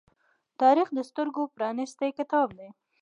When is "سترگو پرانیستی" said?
1.09-2.09